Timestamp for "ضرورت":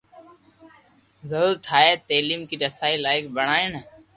1.31-1.61